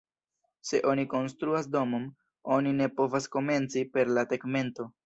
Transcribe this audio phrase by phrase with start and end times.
[0.69, 2.09] Se oni konstruas domon,
[2.59, 4.93] oni ne povas komenci per la tegmento.